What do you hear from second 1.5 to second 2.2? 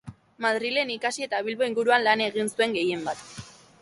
inguruan